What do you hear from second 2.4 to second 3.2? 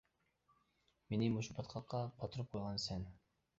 قويغان سەن.